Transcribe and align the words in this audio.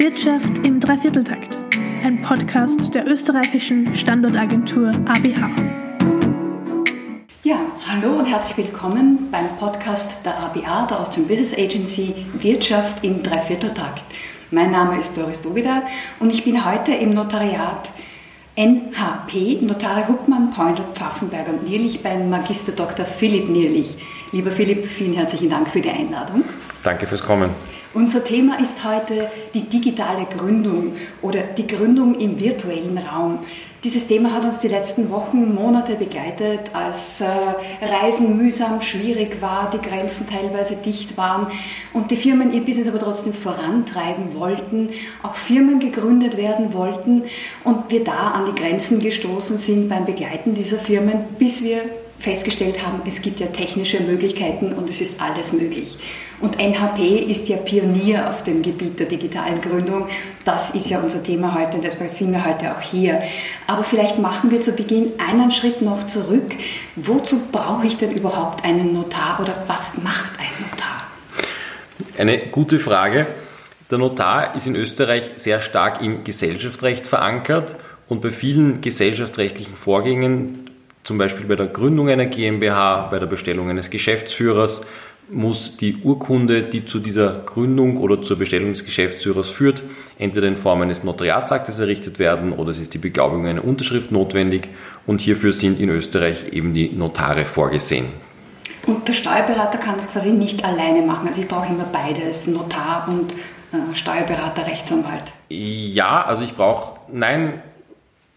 Wirtschaft 0.00 0.66
im 0.66 0.80
Dreivierteltakt, 0.80 1.58
ein 2.02 2.22
Podcast 2.22 2.94
der 2.94 3.06
österreichischen 3.06 3.94
Standortagentur 3.94 4.92
ABH. 5.04 5.50
Ja, 7.42 7.58
hallo 7.86 8.20
und 8.20 8.24
herzlich 8.24 8.56
willkommen 8.56 9.28
beim 9.30 9.46
Podcast 9.58 10.24
der 10.24 10.38
ABA, 10.38 10.86
der 10.86 11.00
Austrian 11.00 11.28
Business 11.28 11.52
Agency 11.52 12.14
Wirtschaft 12.32 13.04
im 13.04 13.22
Dreivierteltakt. 13.22 14.02
Mein 14.50 14.70
Name 14.70 14.98
ist 14.98 15.18
Doris 15.18 15.42
Dobida 15.42 15.82
und 16.18 16.30
ich 16.30 16.44
bin 16.44 16.64
heute 16.64 16.94
im 16.94 17.10
Notariat 17.10 17.90
NHP, 18.56 19.60
Notare 19.60 20.08
Huckmann, 20.08 20.50
Poindl, 20.50 20.82
Pfaffenberger 20.94 21.50
und 21.50 21.68
Nierlich 21.68 22.02
beim 22.02 22.30
Magister 22.30 22.72
Dr. 22.72 23.04
Philipp 23.04 23.50
Nierlich. 23.50 23.98
Lieber 24.32 24.50
Philipp, 24.50 24.86
vielen 24.86 25.12
herzlichen 25.12 25.50
Dank 25.50 25.68
für 25.68 25.82
die 25.82 25.90
Einladung. 25.90 26.44
Danke 26.82 27.06
fürs 27.06 27.22
Kommen. 27.22 27.50
Unser 27.92 28.22
Thema 28.22 28.60
ist 28.60 28.84
heute 28.84 29.28
die 29.52 29.62
digitale 29.62 30.24
Gründung 30.24 30.92
oder 31.22 31.42
die 31.42 31.66
Gründung 31.66 32.14
im 32.20 32.38
virtuellen 32.38 32.96
Raum. 32.96 33.40
Dieses 33.82 34.06
Thema 34.06 34.32
hat 34.32 34.44
uns 34.44 34.60
die 34.60 34.68
letzten 34.68 35.10
Wochen, 35.10 35.52
Monate 35.56 35.96
begleitet, 35.96 36.60
als 36.72 37.20
äh, 37.20 37.24
Reisen 37.84 38.36
mühsam, 38.36 38.80
schwierig 38.80 39.42
war, 39.42 39.70
die 39.72 39.84
Grenzen 39.84 40.28
teilweise 40.28 40.76
dicht 40.76 41.16
waren 41.16 41.48
und 41.92 42.12
die 42.12 42.16
Firmen 42.16 42.52
ihr 42.52 42.60
Business 42.60 42.86
aber 42.86 43.00
trotzdem 43.00 43.32
vorantreiben 43.32 44.34
wollten, 44.34 44.90
auch 45.24 45.34
Firmen 45.34 45.80
gegründet 45.80 46.36
werden 46.36 46.72
wollten 46.72 47.24
und 47.64 47.90
wir 47.90 48.04
da 48.04 48.30
an 48.30 48.46
die 48.46 48.60
Grenzen 48.60 49.00
gestoßen 49.00 49.58
sind 49.58 49.88
beim 49.88 50.06
Begleiten 50.06 50.54
dieser 50.54 50.78
Firmen, 50.78 51.24
bis 51.40 51.64
wir 51.64 51.80
festgestellt 52.20 52.86
haben, 52.86 53.00
es 53.06 53.20
gibt 53.20 53.40
ja 53.40 53.46
technische 53.48 54.00
Möglichkeiten 54.00 54.74
und 54.74 54.88
es 54.88 55.00
ist 55.00 55.20
alles 55.20 55.52
möglich. 55.52 55.96
Und 56.40 56.58
NHP 56.58 57.30
ist 57.30 57.48
ja 57.48 57.58
Pionier 57.58 58.30
auf 58.30 58.42
dem 58.44 58.62
Gebiet 58.62 58.98
der 58.98 59.06
digitalen 59.06 59.60
Gründung. 59.60 60.08
Das 60.44 60.70
ist 60.70 60.88
ja 60.88 60.98
unser 60.98 61.22
Thema 61.22 61.54
heute 61.54 61.76
und 61.76 61.84
deshalb 61.84 62.08
sind 62.08 62.32
wir 62.32 62.44
heute 62.44 62.72
auch 62.72 62.80
hier. 62.80 63.18
Aber 63.66 63.84
vielleicht 63.84 64.18
machen 64.18 64.50
wir 64.50 64.60
zu 64.60 64.72
Beginn 64.72 65.12
einen 65.18 65.50
Schritt 65.50 65.82
noch 65.82 66.06
zurück. 66.06 66.52
Wozu 66.96 67.42
brauche 67.52 67.86
ich 67.86 67.98
denn 67.98 68.12
überhaupt 68.12 68.64
einen 68.64 68.94
Notar 68.94 69.38
oder 69.40 69.64
was 69.66 69.98
macht 70.02 70.30
ein 70.38 70.64
Notar? 70.70 70.96
Eine 72.18 72.38
gute 72.48 72.78
Frage. 72.78 73.26
Der 73.90 73.98
Notar 73.98 74.54
ist 74.54 74.66
in 74.66 74.76
Österreich 74.76 75.32
sehr 75.36 75.60
stark 75.60 76.00
im 76.00 76.24
Gesellschaftsrecht 76.24 77.06
verankert 77.06 77.76
und 78.08 78.22
bei 78.22 78.30
vielen 78.30 78.80
gesellschaftsrechtlichen 78.80 79.76
Vorgängen 79.76 80.70
zum 81.02 81.18
Beispiel 81.18 81.46
bei 81.46 81.56
der 81.56 81.66
Gründung 81.66 82.08
einer 82.08 82.26
GmbH, 82.26 83.08
bei 83.10 83.18
der 83.18 83.26
Bestellung 83.26 83.68
eines 83.68 83.90
Geschäftsführers, 83.90 84.82
muss 85.32 85.76
die 85.76 85.96
Urkunde, 86.02 86.62
die 86.62 86.84
zu 86.84 86.98
dieser 86.98 87.42
Gründung 87.46 87.98
oder 87.98 88.22
zur 88.22 88.38
Bestellung 88.38 88.70
des 88.70 88.84
Geschäftsführers 88.84 89.48
führt, 89.48 89.82
entweder 90.18 90.48
in 90.48 90.56
Form 90.56 90.82
eines 90.82 91.04
Notariatsaktes 91.04 91.78
errichtet 91.78 92.18
werden 92.18 92.52
oder 92.52 92.70
es 92.70 92.78
ist 92.78 92.94
die 92.94 92.98
Beglaubigung 92.98 93.46
einer 93.46 93.64
Unterschrift 93.64 94.12
notwendig 94.12 94.68
und 95.06 95.20
hierfür 95.20 95.52
sind 95.52 95.80
in 95.80 95.88
Österreich 95.88 96.52
eben 96.52 96.74
die 96.74 96.90
Notare 96.90 97.44
vorgesehen. 97.44 98.06
Und 98.86 99.06
der 99.06 99.12
Steuerberater 99.12 99.78
kann 99.78 99.96
das 99.96 100.10
quasi 100.10 100.30
nicht 100.30 100.64
alleine 100.64 101.02
machen. 101.02 101.28
Also 101.28 101.40
ich 101.40 101.48
brauche 101.48 101.72
immer 101.72 101.84
beides, 101.84 102.46
Notar 102.46 103.08
und 103.08 103.32
äh, 103.32 103.94
Steuerberater, 103.94 104.66
Rechtsanwalt. 104.66 105.24
Ja, 105.48 106.22
also 106.22 106.42
ich 106.42 106.56
brauche, 106.56 106.98
nein, 107.12 107.62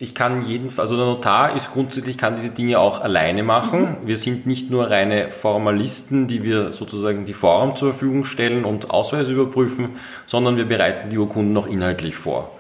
ich 0.04 0.14
kann 0.14 0.46
jeden, 0.46 0.68
also 0.78 0.98
der 0.98 1.06
Notar 1.06 1.56
ist 1.56 1.72
grundsätzlich, 1.72 2.18
kann 2.18 2.36
diese 2.36 2.50
Dinge 2.50 2.78
auch 2.78 3.00
alleine 3.00 3.42
machen. 3.42 3.82
Mhm. 3.82 3.98
Wir 4.06 4.18
sind 4.18 4.46
nicht 4.46 4.70
nur 4.70 4.90
reine 4.90 5.32
Formalisten, 5.32 6.28
die 6.28 6.44
wir 6.44 6.74
sozusagen 6.74 7.26
die 7.26 7.34
Form 7.34 7.78
zur 7.78 7.92
Verfügung 7.92 8.26
stellen 8.26 8.66
und 8.66 8.92
Ausweise 8.92 9.32
überprüfen, 9.32 9.92
sondern 10.26 10.58
wir 10.58 10.66
bereiten 10.66 11.10
die 11.10 11.18
Urkunden 11.18 11.56
auch 11.56 11.68
inhaltlich 11.68 12.16
vor. 12.16 12.52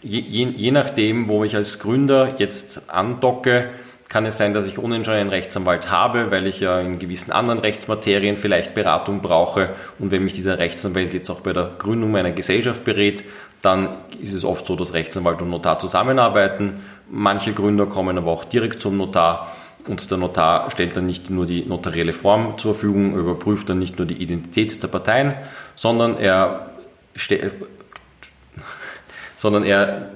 Je, 0.00 0.20
je, 0.20 0.48
je 0.48 0.70
nachdem, 0.70 1.28
wo 1.28 1.44
ich 1.44 1.54
als 1.56 1.78
Gründer 1.78 2.36
jetzt 2.38 2.80
andocke, 2.88 3.68
kann 4.08 4.24
es 4.24 4.38
sein, 4.38 4.54
dass 4.54 4.66
ich 4.66 4.78
ohnehin 4.78 5.04
schon 5.04 5.14
einen 5.14 5.28
Rechtsanwalt 5.28 5.90
habe, 5.90 6.30
weil 6.30 6.46
ich 6.46 6.60
ja 6.60 6.78
in 6.78 6.98
gewissen 6.98 7.30
anderen 7.30 7.58
Rechtsmaterien 7.58 8.38
vielleicht 8.38 8.72
Beratung 8.72 9.20
brauche. 9.20 9.70
Und 9.98 10.10
wenn 10.10 10.24
mich 10.24 10.32
dieser 10.32 10.58
Rechtsanwalt 10.58 11.12
jetzt 11.12 11.28
auch 11.28 11.40
bei 11.40 11.52
der 11.52 11.72
Gründung 11.78 12.12
meiner 12.12 12.32
Gesellschaft 12.32 12.84
berät, 12.84 13.24
dann 13.62 13.90
ist 14.20 14.34
es 14.34 14.44
oft 14.44 14.66
so, 14.66 14.76
dass 14.76 14.94
Rechtsanwalt 14.94 15.42
und 15.42 15.50
Notar 15.50 15.78
zusammenarbeiten. 15.78 16.84
Manche 17.10 17.52
Gründer 17.52 17.86
kommen 17.86 18.16
aber 18.18 18.30
auch 18.30 18.44
direkt 18.44 18.80
zum 18.80 18.96
Notar 18.96 19.52
und 19.86 20.10
der 20.10 20.18
Notar 20.18 20.70
stellt 20.70 20.96
dann 20.96 21.06
nicht 21.06 21.30
nur 21.30 21.46
die 21.46 21.64
notarielle 21.64 22.12
Form 22.12 22.58
zur 22.58 22.74
Verfügung, 22.74 23.14
überprüft 23.14 23.68
dann 23.70 23.78
nicht 23.78 23.98
nur 23.98 24.06
die 24.06 24.22
Identität 24.22 24.82
der 24.82 24.88
Parteien, 24.88 25.34
sondern 25.76 26.18
er, 26.18 26.70
sondern 29.36 29.64
er 29.64 30.10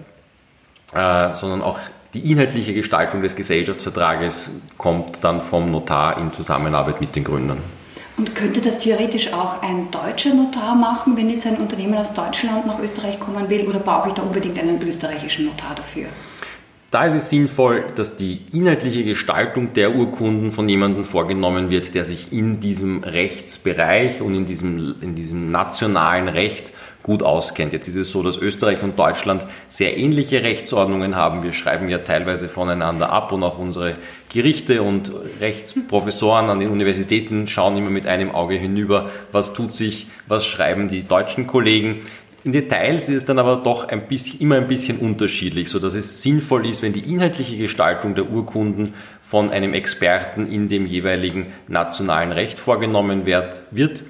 äh, 0.93 1.35
sondern 1.35 1.63
auch 1.63 1.79
die 2.15 2.31
inhaltliche 2.31 2.75
Gestaltung 2.75 3.23
des 3.23 3.35
Gesellschaftsvertrages 3.35 4.51
kommt 4.77 5.25
dann 5.25 5.41
vom 5.41 5.71
Notar 5.71 6.19
in 6.19 6.33
Zusammenarbeit 6.35 7.01
mit 7.01 7.17
den 7.17 7.25
Gründern. 7.25 7.59
Und 8.17 8.35
könnte 8.35 8.61
das 8.61 8.79
theoretisch 8.79 9.33
auch 9.33 9.63
ein 9.63 9.91
deutscher 9.91 10.35
Notar 10.35 10.75
machen, 10.75 11.17
wenn 11.17 11.31
jetzt 11.31 11.47
ein 11.47 11.57
Unternehmen 11.57 11.97
aus 11.97 12.13
Deutschland 12.13 12.67
nach 12.67 12.79
Österreich 12.79 13.19
kommen 13.19 13.49
will, 13.49 13.67
oder 13.67 13.79
brauche 13.79 14.11
ich 14.11 14.15
da 14.15 14.23
unbedingt 14.23 14.59
einen 14.59 14.81
österreichischen 14.87 15.47
Notar 15.47 15.75
dafür? 15.75 16.07
Da 16.93 17.07
ist 17.07 17.15
es 17.15 17.31
sinnvoll, 17.31 17.87
dass 17.97 18.19
die 18.19 18.43
inhaltliche 18.53 19.03
Gestaltung 19.03 19.73
der 19.73 19.95
Urkunden 19.95 20.53
von 20.53 20.69
jemandem 20.69 21.07
vorgenommen 21.07 21.71
wird, 21.71 21.95
der 21.95 22.05
sich 22.05 22.35
in 22.35 22.61
diesem 22.61 23.03
Rechtsbereich 23.03 24.21
und 24.21 24.35
in 24.35 24.45
diesem, 24.45 24.97
in 25.01 25.15
diesem 25.15 25.47
nationalen 25.47 26.29
Recht 26.29 26.71
gut 27.03 27.23
auskennt. 27.23 27.73
Jetzt 27.73 27.89
ist 27.89 27.97
es 27.97 28.13
so, 28.13 28.23
dass 28.23 28.37
Österreich 28.37 28.83
und 28.83 28.99
Deutschland 28.99 29.47
sehr 29.71 29.97
ähnliche 29.97 30.43
Rechtsordnungen 30.43 31.17
haben. 31.17 31.43
Wir 31.43 31.55
schreiben 31.55 31.89
ja 31.89 31.97
teilweise 31.97 32.51
voneinander 32.51 33.11
ab 33.11 33.33
und 33.33 33.43
auch 33.43 33.59
unsere 33.59 33.95
Gerichte 34.31 34.83
und 34.83 35.13
Rechtsprofessoren 35.41 36.51
an 36.51 36.61
den 36.61 36.71
Universitäten 36.71 37.49
schauen 37.49 37.77
immer 37.79 37.91
mit 37.91 38.07
einem 38.07 38.31
Auge 38.31 38.57
hinüber, 38.57 39.09
was 39.33 39.55
tut 39.55 39.73
sich, 39.73 40.09
was 40.27 40.47
schreiben 40.47 40.89
die 40.89 41.03
deutschen 41.03 41.47
Kollegen. 41.47 42.03
In 42.45 42.53
Details 42.53 43.09
ist 43.09 43.17
es 43.17 43.25
dann 43.25 43.39
aber 43.39 43.57
doch 43.57 43.89
ein 43.89 44.09
bisschen, 44.09 44.41
immer 44.41 44.57
ein 44.57 44.67
bisschen 44.67 44.99
unterschiedlich, 44.99 45.69
so 45.69 45.79
dass 45.79 45.95
es 45.95 46.23
sinnvoll 46.23 46.67
ist, 46.67 46.83
wenn 46.83 46.93
die 46.93 47.09
inhaltliche 47.13 47.57
Gestaltung 47.57 48.15
der 48.15 48.31
Urkunden 48.31 48.95
von 49.23 49.51
einem 49.51 49.75
Experten 49.75 50.51
in 50.51 50.69
dem 50.69 50.87
jeweiligen 50.87 51.53
nationalen 51.69 52.33
Recht 52.33 52.59
vorgenommen 52.59 53.27
wird 53.27 54.03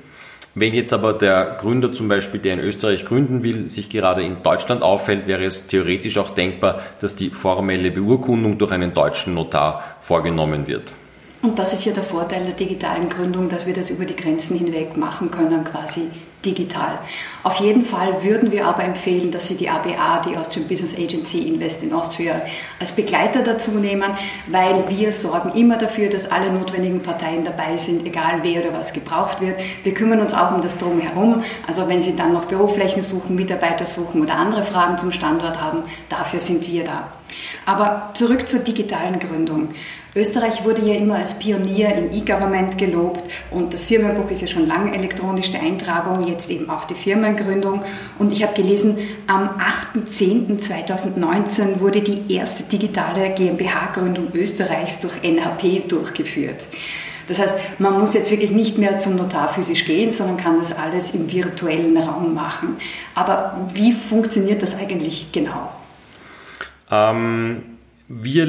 wenn 0.55 0.75
jetzt 0.75 0.93
aber 0.93 1.15
der 1.15 1.57
Gründer 1.59 1.95
zum 1.95 2.09
Beispiel, 2.09 2.39
der 2.39 2.55
in 2.55 2.61
Österreich 2.61 3.07
gründen 3.07 3.43
will, 3.43 3.71
sich 3.71 3.89
gerade 3.89 4.23
in 4.23 4.43
Deutschland 4.43 4.83
aufhält, 4.83 5.27
wäre 5.27 5.45
es 5.45 5.67
theoretisch 5.67 6.19
auch 6.19 6.31
denkbar, 6.31 6.83
dass 7.01 7.17
die 7.17 7.31
formelle 7.31 7.91
Beurkundung 7.91 8.59
durch 8.59 8.71
einen 8.71 8.93
deutschen 8.93 9.33
Notar 9.33 9.97
vorgenommen 10.03 10.67
wird. 10.67 10.93
Und 11.41 11.59
das 11.59 11.73
ist 11.73 11.87
ja 11.87 11.93
der 11.93 12.03
Vorteil 12.03 12.45
der 12.45 12.53
digitalen 12.53 13.09
Gründung, 13.09 13.49
dass 13.49 13.67
wir 13.67 13.73
das 13.73 13.89
über 13.89 14.05
die 14.05 14.15
Grenzen 14.15 14.59
hinweg 14.59 14.97
machen 14.97 15.31
können, 15.31 15.65
quasi 15.65 16.11
digital. 16.45 16.99
Auf 17.45 17.57
jeden 17.57 17.85
Fall 17.85 18.23
würden 18.23 18.53
wir 18.53 18.67
aber 18.67 18.85
empfehlen, 18.85 19.33
dass 19.33 19.49
Sie 19.49 19.57
die 19.57 19.69
ABA, 19.69 20.23
die 20.25 20.37
Austrian 20.37 20.69
Business 20.69 20.97
Agency 20.97 21.49
Invest 21.49 21.83
in 21.83 21.93
Austria, 21.93 22.41
als 22.79 22.93
Begleiter 22.93 23.43
dazu 23.43 23.73
nehmen, 23.73 24.13
weil 24.47 24.85
wir 24.89 25.13
sorgen 25.13 25.53
immer 25.59 25.77
dafür, 25.77 26.09
dass 26.09 26.31
alle 26.31 26.53
notwendigen 26.53 27.03
Parteien 27.03 27.45
dabei 27.45 27.77
sind, 27.77 28.07
egal 28.07 28.41
wer 28.43 28.65
oder 28.65 28.79
was 28.79 28.93
gebraucht 28.93 29.41
wird. 29.41 29.59
Wir 29.83 29.93
kümmern 29.93 30.21
uns 30.21 30.35
auch 30.35 30.55
um 30.55 30.63
das 30.63 30.79
Drumherum. 30.79 31.43
Also 31.67 31.89
wenn 31.89 32.01
Sie 32.01 32.15
dann 32.15 32.33
noch 32.33 32.45
Büroflächen 32.45 33.03
suchen, 33.03 33.35
Mitarbeiter 33.35 33.87
suchen 33.87 34.23
oder 34.23 34.35
andere 34.35 34.63
Fragen 34.63 34.99
zum 34.99 35.11
Standort 35.11 35.61
haben, 35.61 35.83
dafür 36.09 36.39
sind 36.39 36.69
wir 36.69 36.85
da. 36.85 37.09
Aber 37.67 38.11
zurück 38.15 38.49
zur 38.49 38.61
digitalen 38.61 39.19
Gründung. 39.19 39.71
Österreich 40.15 40.63
wurde 40.65 40.83
ja 40.83 40.95
immer 40.95 41.15
als 41.15 41.39
Pionier 41.39 41.95
im 41.95 42.13
E-Government 42.13 42.77
gelobt 42.77 43.23
und 43.51 43.73
das 43.73 43.85
Firmenbuch 43.85 44.31
ist 44.31 44.43
ja 44.43 44.47
schon 44.47 44.67
lange 44.67 44.95
elektronische 44.95 45.59
Eintragung, 45.59 46.27
jetzt 46.29 46.51
eben 46.51 46.69
auch 46.69 46.85
die 46.85 46.95
Firmengründung. 47.33 47.83
Und 48.19 48.33
ich 48.33 48.43
habe 48.43 48.55
gelesen, 48.55 48.99
am 49.27 49.51
8.10.2019 49.95 51.81
wurde 51.81 52.01
die 52.01 52.35
erste 52.35 52.63
digitale 52.65 53.31
GmbH-Gründung 53.31 54.29
Österreichs 54.35 55.01
durch 55.01 55.15
NHP 55.23 55.89
durchgeführt. 55.89 56.67
Das 57.29 57.39
heißt, 57.39 57.55
man 57.79 58.01
muss 58.01 58.15
jetzt 58.15 58.31
wirklich 58.31 58.51
nicht 58.51 58.79
mehr 58.79 58.99
zum 58.99 59.17
Notar 59.17 59.49
physisch 59.49 59.85
gehen, 59.85 60.13
sondern 60.13 60.37
kann 60.37 60.59
das 60.59 60.77
alles 60.77 61.15
im 61.15 61.33
virtuellen 61.33 61.97
Raum 61.97 62.35
machen. 62.35 62.77
Aber 63.15 63.69
wie 63.75 63.93
funktioniert 63.93 64.61
das 64.63 64.77
eigentlich 64.77 65.31
genau? 65.33 65.71
Ähm, 66.91 67.63
wir 68.09 68.47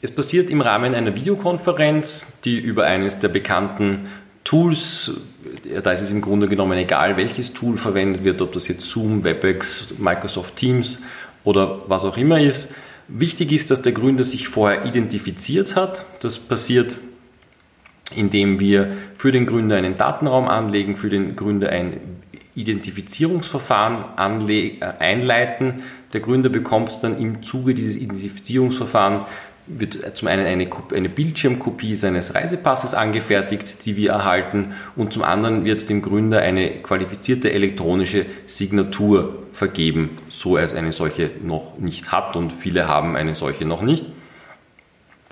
es 0.00 0.14
passiert 0.14 0.48
im 0.48 0.60
Rahmen 0.60 0.94
einer 0.94 1.16
Videokonferenz, 1.16 2.26
die 2.44 2.56
über 2.56 2.84
eines 2.84 3.18
der 3.18 3.26
bekannten 3.28 4.06
Tools, 4.48 5.12
da 5.84 5.92
ist 5.92 6.00
es 6.00 6.10
im 6.10 6.22
Grunde 6.22 6.48
genommen 6.48 6.78
egal, 6.78 7.18
welches 7.18 7.52
Tool 7.52 7.76
verwendet 7.76 8.24
wird, 8.24 8.40
ob 8.40 8.54
das 8.54 8.66
jetzt 8.66 8.88
Zoom, 8.88 9.22
WebEx, 9.22 9.92
Microsoft 9.98 10.56
Teams 10.56 11.00
oder 11.44 11.82
was 11.86 12.06
auch 12.06 12.16
immer 12.16 12.40
ist. 12.40 12.70
Wichtig 13.08 13.52
ist, 13.52 13.70
dass 13.70 13.82
der 13.82 13.92
Gründer 13.92 14.24
sich 14.24 14.48
vorher 14.48 14.86
identifiziert 14.86 15.76
hat. 15.76 16.06
Das 16.22 16.38
passiert, 16.38 16.96
indem 18.16 18.58
wir 18.58 18.96
für 19.18 19.32
den 19.32 19.44
Gründer 19.44 19.76
einen 19.76 19.98
Datenraum 19.98 20.48
anlegen, 20.48 20.96
für 20.96 21.10
den 21.10 21.36
Gründer 21.36 21.68
ein 21.68 22.00
Identifizierungsverfahren 22.54 24.48
äh, 24.48 24.80
einleiten. 24.98 25.82
Der 26.14 26.20
Gründer 26.20 26.48
bekommt 26.48 27.00
dann 27.02 27.20
im 27.20 27.42
Zuge 27.42 27.74
dieses 27.74 27.96
Identifizierungsverfahrens 27.96 29.26
wird 29.68 30.16
zum 30.16 30.28
einen 30.28 30.46
eine, 30.46 30.68
eine, 30.94 31.08
Bildschirmkopie 31.08 31.94
seines 31.94 32.34
Reisepasses 32.34 32.94
angefertigt, 32.94 33.84
die 33.84 33.96
wir 33.96 34.10
erhalten, 34.10 34.74
und 34.96 35.12
zum 35.12 35.22
anderen 35.22 35.64
wird 35.64 35.88
dem 35.88 36.02
Gründer 36.02 36.40
eine 36.40 36.70
qualifizierte 36.70 37.52
elektronische 37.52 38.26
Signatur 38.46 39.42
vergeben, 39.52 40.18
so 40.30 40.56
er 40.56 40.74
eine 40.74 40.92
solche 40.92 41.30
noch 41.42 41.78
nicht 41.78 42.12
hat 42.12 42.36
und 42.36 42.52
viele 42.52 42.88
haben 42.88 43.16
eine 43.16 43.34
solche 43.34 43.64
noch 43.64 43.82
nicht. 43.82 44.06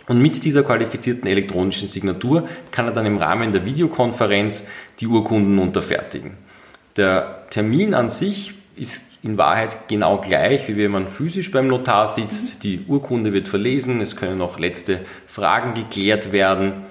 Und 0.09 0.23
mit 0.23 0.45
dieser 0.45 0.63
qualifizierten 0.63 1.29
elektronischen 1.29 1.89
Signatur 1.89 2.49
kann 2.71 2.87
er 2.87 2.93
dann 2.93 3.07
im 3.07 3.19
Rahmen 3.19 3.53
der 3.53 3.65
Videokonferenz 3.65 4.67
die 5.01 5.07
Urkunden 5.07 5.59
unterfertigen. 5.59 6.33
Der 6.97 7.47
Termin 7.51 7.93
an 7.93 8.09
sich 8.09 8.55
ist 8.77 9.05
in 9.27 9.37
Wahrheit 9.39 9.89
genau 9.89 10.19
gleich, 10.19 10.69
wie 10.69 10.77
wenn 10.77 10.93
man 10.93 11.09
physisch 11.09 11.51
beim 11.51 11.67
Notar 11.67 12.09
sitzt. 12.09 12.63
Die 12.63 12.85
Urkunde 12.87 13.33
wird 13.33 13.49
verlesen, 13.49 14.01
es 14.01 14.17
können 14.17 14.39
noch 14.39 14.59
letzte 14.59 15.01
Fragen 15.27 15.75
geklärt 15.75 16.33
werden 16.33 16.85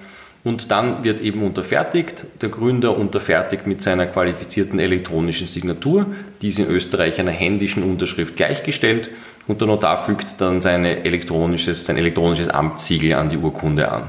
und 0.44 0.70
dann 0.70 1.02
wird 1.02 1.20
eben 1.20 1.42
unterfertigt. 1.42 2.26
Der 2.42 2.50
Gründer 2.50 2.96
unterfertigt 2.96 3.66
mit 3.66 3.82
seiner 3.82 4.06
qualifizierten 4.06 4.78
elektronischen 4.78 5.46
Signatur, 5.46 6.06
die 6.42 6.48
ist 6.48 6.58
in 6.58 6.68
Österreich 6.68 7.18
einer 7.18 7.32
händischen 7.32 7.82
Unterschrift 7.82 8.36
gleichgestellt 8.36 9.10
und 9.48 9.60
der 9.60 9.68
Notar 9.68 10.04
fügt 10.04 10.40
dann 10.40 10.60
seine 10.60 11.04
elektronisches, 11.04 11.86
sein 11.86 11.96
elektronisches 11.96 12.48
Amtssiegel 12.48 13.14
an 13.14 13.30
die 13.30 13.38
Urkunde 13.38 13.90
an. 13.90 14.02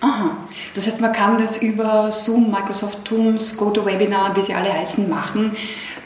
Aha, 0.00 0.36
das 0.74 0.86
heißt, 0.86 1.00
man 1.00 1.12
kann 1.12 1.38
das 1.38 1.56
über 1.56 2.12
Zoom, 2.12 2.50
Microsoft 2.50 3.04
Teams, 3.04 3.56
GoToWebinar, 3.56 4.36
wie 4.36 4.42
sie 4.42 4.54
alle 4.54 4.72
heißen, 4.72 5.08
machen. 5.08 5.56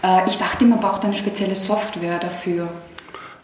Äh, 0.02 0.28
ich 0.28 0.38
dachte, 0.38 0.64
man 0.64 0.80
braucht 0.80 1.04
eine 1.04 1.16
spezielle 1.16 1.54
Software 1.54 2.18
dafür. 2.18 2.68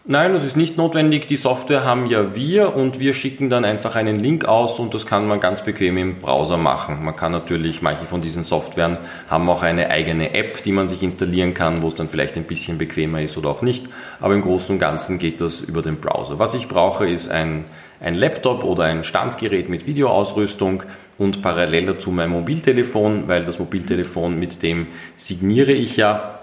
Nein, 0.07 0.33
das 0.33 0.43
ist 0.43 0.55
nicht 0.55 0.77
notwendig. 0.77 1.25
Die 1.25 1.35
Software 1.35 1.83
haben 1.83 2.05
ja 2.05 2.35
wir 2.35 2.75
und 2.75 2.99
wir 2.99 3.15
schicken 3.15 3.49
dann 3.49 3.65
einfach 3.65 3.95
einen 3.95 4.19
Link 4.19 4.45
aus 4.45 4.77
und 4.77 4.93
das 4.93 5.07
kann 5.07 5.27
man 5.27 5.39
ganz 5.39 5.63
bequem 5.63 5.97
im 5.97 6.19
Browser 6.19 6.57
machen. 6.57 7.03
Man 7.03 7.15
kann 7.15 7.31
natürlich, 7.31 7.81
manche 7.81 8.05
von 8.05 8.21
diesen 8.21 8.43
Softwaren 8.43 8.99
haben 9.27 9.49
auch 9.49 9.63
eine 9.63 9.89
eigene 9.89 10.35
App, 10.35 10.61
die 10.61 10.71
man 10.71 10.89
sich 10.89 11.01
installieren 11.01 11.55
kann, 11.55 11.81
wo 11.81 11.87
es 11.87 11.95
dann 11.95 12.07
vielleicht 12.07 12.35
ein 12.35 12.43
bisschen 12.43 12.77
bequemer 12.77 13.19
ist 13.21 13.35
oder 13.35 13.49
auch 13.49 13.63
nicht. 13.63 13.87
Aber 14.19 14.35
im 14.35 14.43
Großen 14.43 14.75
und 14.75 14.79
Ganzen 14.79 15.17
geht 15.17 15.41
das 15.41 15.59
über 15.61 15.81
den 15.81 15.95
Browser. 15.95 16.37
Was 16.37 16.53
ich 16.53 16.67
brauche, 16.67 17.09
ist 17.09 17.29
ein, 17.29 17.65
ein 17.99 18.13
Laptop 18.13 18.63
oder 18.63 18.83
ein 18.83 19.03
Standgerät 19.03 19.69
mit 19.69 19.87
Videoausrüstung 19.87 20.83
und 21.17 21.41
parallel 21.41 21.87
dazu 21.87 22.11
mein 22.11 22.29
Mobiltelefon, 22.29 23.27
weil 23.27 23.43
das 23.43 23.57
Mobiltelefon 23.57 24.37
mit 24.37 24.61
dem 24.61 24.85
signiere 25.17 25.71
ich 25.71 25.97
ja 25.97 26.34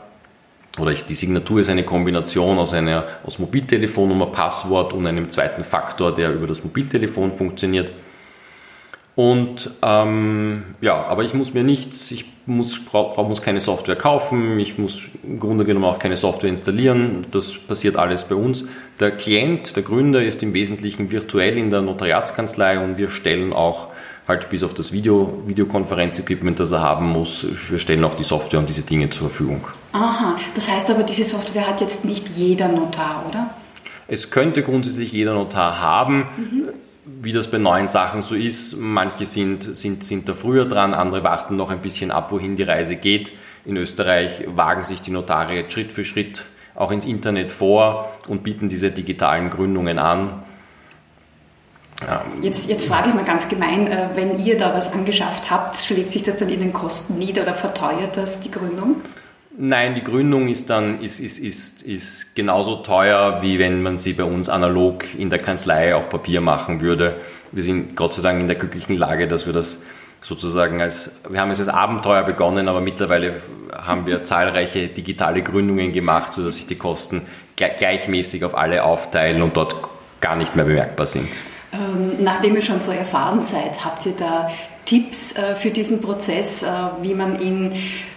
oder 0.79 0.91
ich, 0.91 1.05
die 1.05 1.15
Signatur 1.15 1.61
ist 1.61 1.69
eine 1.69 1.83
Kombination 1.83 2.59
aus 2.59 2.73
einer 2.73 3.05
aus 3.25 3.39
Mobiltelefonnummer, 3.39 4.27
Passwort 4.27 4.93
und 4.93 5.07
einem 5.07 5.31
zweiten 5.31 5.65
Faktor, 5.65 6.15
der 6.15 6.33
über 6.33 6.47
das 6.47 6.65
Mobiltelefon 6.65 7.33
funktioniert. 7.33 7.93
Und 9.15 9.71
ähm, 9.83 10.63
ja, 10.81 11.05
aber 11.05 11.23
ich 11.23 11.35
muss 11.35 11.53
mir 11.53 11.63
nichts, 11.63 12.11
ich 12.11 12.25
muss, 12.47 12.83
brauch, 12.83 13.29
muss 13.29 13.43
keine 13.43 13.61
Software 13.61 13.97
kaufen, 13.97 14.59
ich 14.59 14.79
muss 14.79 15.03
im 15.23 15.39
Grunde 15.39 15.67
genommen 15.67 15.85
auch 15.85 15.99
keine 15.99 16.17
Software 16.17 16.49
installieren, 16.49 17.27
das 17.31 17.53
passiert 17.53 17.97
alles 17.97 18.25
bei 18.25 18.35
uns. 18.35 18.65
Der 19.01 19.11
Klient, 19.11 19.77
der 19.77 19.83
Gründer 19.83 20.23
ist 20.23 20.43
im 20.43 20.55
Wesentlichen 20.55 21.11
virtuell 21.11 21.59
in 21.59 21.71
der 21.71 21.83
Notariatskanzlei 21.83 22.83
und 22.83 22.97
wir 22.97 23.11
stellen 23.11 23.53
auch 23.53 23.89
halt 24.27 24.49
bis 24.49 24.63
auf 24.63 24.73
das 24.73 24.93
Video, 24.93 25.43
Videokonferenz-Equipment, 25.47 26.59
das 26.59 26.73
er 26.73 26.81
haben 26.81 27.11
muss. 27.11 27.47
Wir 27.69 27.81
stellen 27.81 28.05
auch 28.05 28.15
die 28.15 28.25
Software 28.25 28.61
und 28.61 28.69
diese 28.69 28.83
Dinge 28.83 29.11
zur 29.11 29.29
Verfügung. 29.29 29.67
Aha, 29.93 30.37
das 30.55 30.71
heißt 30.71 30.91
aber, 30.91 31.03
diese 31.03 31.25
Software 31.25 31.67
hat 31.67 31.81
jetzt 31.81 32.05
nicht 32.05 32.29
jeder 32.37 32.69
Notar, 32.69 33.25
oder? 33.29 33.51
Es 34.09 34.31
könnte 34.31 34.63
grundsätzlich 34.63 35.13
jeder 35.13 35.35
Notar 35.35 35.81
haben. 35.81 36.27
Mhm. 36.37 36.69
Wie 37.05 37.33
das 37.33 37.51
bei 37.51 37.59
neuen 37.59 37.89
Sachen 37.89 38.23
so 38.23 38.35
ist, 38.35 38.77
manche 38.77 39.27
sind, 39.27 39.77
sind, 39.77 40.05
sind 40.05 40.29
da 40.29 40.35
früher 40.35 40.67
dran, 40.67 40.95
andere 40.95 41.25
warten 41.25 41.57
noch 41.57 41.71
ein 41.71 41.81
bisschen 41.81 42.11
ab, 42.11 42.31
wohin 42.31 42.57
die 42.57 42.63
Reise 42.63 42.97
geht. 42.97 43.33
In 43.65 43.77
Österreich 43.77 44.45
wagen 44.55 44.85
sich 44.85 45.03
die 45.03 45.11
Notare 45.11 45.55
jetzt 45.55 45.73
Schritt 45.73 45.93
für 45.93 46.05
Schritt 46.05 46.45
auch 46.75 46.91
ins 46.91 47.05
Internet 47.05 47.53
vor 47.53 48.13
und 48.29 48.43
bieten 48.43 48.69
diese 48.69 48.91
digitalen 48.91 49.51
Gründungen 49.51 49.99
an. 49.99 50.43
Jetzt, 52.41 52.69
jetzt 52.69 52.87
frage 52.87 53.11
ich 53.11 53.15
mal 53.15 53.25
ganz 53.25 53.49
gemein, 53.49 53.87
äh, 53.87 54.09
wenn 54.15 54.45
ihr 54.45 54.59
da 54.59 54.75
was 54.75 54.93
angeschafft 54.93 55.51
habt, 55.51 55.77
schlägt 55.77 56.11
sich 56.11 56.23
das 56.23 56.37
dann 56.37 56.49
in 56.49 56.61
den 56.61 56.73
Kosten 56.73 57.19
nieder 57.19 57.43
oder 57.43 57.55
verteuert 57.55 58.17
das 58.17 58.41
die 58.41 58.51
Gründung? 58.51 59.03
Nein, 59.57 59.95
die 59.95 60.03
Gründung 60.03 60.49
ist 60.49 60.71
dann 60.71 61.01
ist, 61.01 61.21
ist, 61.21 61.39
ist, 61.39 61.83
ist 61.83 62.35
genauso 62.35 62.77
teuer, 62.77 63.43
wie 63.43 63.59
wenn 63.59 63.83
man 63.83 63.99
sie 63.99 64.15
bei 64.15 64.25
uns 64.25 64.49
analog 64.49 65.15
in 65.15 65.29
der 65.29 65.41
Kanzlei 65.41 65.95
auf 65.95 66.09
Papier 66.09 66.41
machen 66.41 66.81
würde. 66.81 67.17
Wir 67.51 67.63
sind 67.63 67.95
Gott 67.95 68.15
sei 68.15 68.23
Dank 68.23 68.41
in 68.41 68.47
der 68.47 68.57
glücklichen 68.57 68.97
Lage, 68.97 69.29
dass 69.29 69.45
wir 69.45 69.53
das 69.53 69.79
sozusagen 70.23 70.81
als, 70.81 71.21
wir 71.29 71.41
haben 71.41 71.51
es 71.51 71.59
als 71.59 71.69
Abenteuer 71.69 72.23
begonnen, 72.23 72.69
aber 72.69 72.81
mittlerweile 72.81 73.43
haben 73.73 74.07
wir 74.07 74.23
zahlreiche 74.25 74.89
digitale 74.89 75.43
Gründungen 75.43 75.93
gemacht, 75.93 76.33
sodass 76.33 76.55
sich 76.55 76.67
die 76.67 76.79
Kosten 76.79 77.27
gleichmäßig 77.57 78.45
auf 78.45 78.57
alle 78.57 78.85
aufteilen 78.85 79.43
und 79.43 79.57
dort 79.57 79.77
gar 80.21 80.37
nicht 80.37 80.57
mehr 80.57 80.65
bemerkbar 80.65 81.07
sind. 81.07 81.29
Ähm, 81.73 82.23
nachdem 82.23 82.55
ihr 82.55 82.63
schon 82.63 82.81
so 82.81 82.93
erfahren 82.93 83.43
seid, 83.43 83.85
habt 83.85 84.07
ihr 84.07 84.15
da 84.19 84.51
Tipps 84.85 85.37
äh, 85.37 85.55
für 85.55 85.71
diesen 85.71 86.01
Prozess, 86.01 86.63
äh, 86.63 86.69
wie 87.03 87.15
man 87.15 87.41
ihn 87.41 87.73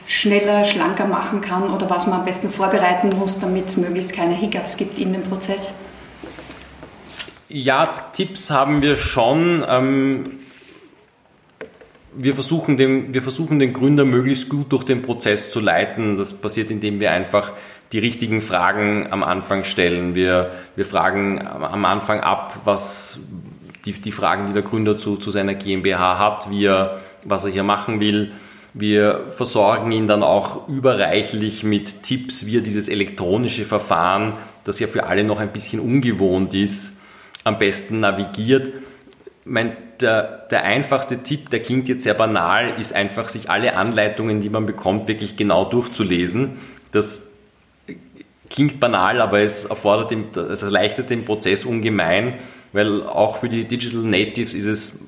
schneller, 0.07 0.63
schlanker 0.65 1.05
machen 1.05 1.41
kann 1.41 1.69
oder 1.69 1.89
was 1.89 2.07
man 2.07 2.19
am 2.19 2.25
besten 2.25 2.49
vorbereiten 2.49 3.09
muss, 3.17 3.39
damit 3.39 3.67
es 3.67 3.77
möglichst 3.77 4.13
keine 4.13 4.35
Hiccups 4.35 4.77
gibt 4.77 4.99
in 4.99 5.13
dem 5.13 5.23
Prozess? 5.23 5.73
Ja, 7.47 7.85
Tipps 8.13 8.49
haben 8.49 8.81
wir 8.81 8.95
schon. 8.95 9.63
Ähm, 9.67 10.23
wir 12.17 12.33
versuchen, 12.33 12.77
den, 12.77 13.13
wir 13.13 13.21
versuchen 13.21 13.59
den 13.59 13.73
Gründer 13.73 14.05
möglichst 14.05 14.49
gut 14.49 14.71
durch 14.71 14.83
den 14.83 15.01
Prozess 15.01 15.51
zu 15.51 15.59
leiten. 15.59 16.17
Das 16.17 16.33
passiert, 16.33 16.71
indem 16.71 16.99
wir 16.99 17.11
einfach 17.11 17.51
die 17.91 17.99
richtigen 17.99 18.41
Fragen 18.41 19.11
am 19.11 19.23
Anfang 19.23 19.63
stellen. 19.63 20.15
Wir, 20.15 20.51
wir 20.75 20.85
fragen 20.85 21.45
am 21.45 21.85
Anfang 21.85 22.21
ab, 22.21 22.61
was 22.63 23.19
die, 23.85 23.93
die 23.93 24.11
Fragen, 24.11 24.47
die 24.47 24.53
der 24.53 24.63
Gründer 24.63 24.97
zu, 24.97 25.17
zu 25.17 25.31
seiner 25.31 25.53
GmbH 25.53 26.17
hat, 26.17 26.49
wie 26.49 26.65
er, 26.65 26.99
was 27.23 27.45
er 27.45 27.51
hier 27.51 27.63
machen 27.63 27.99
will. 27.99 28.31
Wir 28.73 29.27
versorgen 29.31 29.91
ihn 29.91 30.07
dann 30.07 30.21
auch 30.21 30.67
überreichlich 30.67 31.63
mit 31.63 32.03
Tipps, 32.03 32.45
wie 32.45 32.57
er 32.57 32.61
dieses 32.61 32.89
elektronische 32.89 33.65
Verfahren, 33.65 34.33
das 34.65 34.79
ja 34.79 34.87
für 34.87 35.05
alle 35.05 35.23
noch 35.23 35.39
ein 35.39 35.53
bisschen 35.53 35.79
ungewohnt 35.79 36.53
ist, 36.53 36.97
am 37.43 37.57
besten 37.57 38.01
navigiert. 38.01 38.73
Mein, 39.45 39.77
der, 40.01 40.47
der 40.51 40.63
einfachste 40.63 41.23
Tipp, 41.23 41.51
der 41.51 41.61
klingt 41.61 41.87
jetzt 41.87 42.03
sehr 42.03 42.15
banal, 42.15 42.73
ist 42.79 42.93
einfach, 42.93 43.29
sich 43.29 43.49
alle 43.49 43.77
Anleitungen, 43.77 44.41
die 44.41 44.49
man 44.49 44.65
bekommt, 44.65 45.07
wirklich 45.07 45.37
genau 45.37 45.63
durchzulesen. 45.65 46.57
Das 46.91 47.27
klingt 48.49 48.79
banal, 48.79 49.21
aber 49.21 49.39
es 49.39 49.65
erfordert, 49.65 50.37
es 50.37 50.63
erleichtert 50.63 51.09
den 51.09 51.23
Prozess 51.25 51.63
ungemein, 51.63 52.33
weil 52.75 53.03
auch 53.03 53.37
für 53.37 53.49
die 53.49 53.65
Digital 53.65 54.01
Natives 54.01 54.53
ist 54.53 54.65
es 54.65 54.99